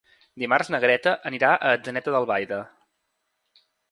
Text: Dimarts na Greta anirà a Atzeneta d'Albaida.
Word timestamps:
Dimarts 0.43 0.71
na 0.75 0.79
Greta 0.85 1.13
anirà 1.31 1.51
a 1.67 1.75
Atzeneta 1.79 2.15
d'Albaida. 2.17 2.61